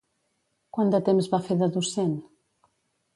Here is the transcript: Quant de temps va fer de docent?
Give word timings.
Quant 0.77 0.93
de 0.95 1.01
temps 1.09 1.29
va 1.35 1.41
fer 1.49 1.57
de 1.61 1.67
docent? 1.75 2.17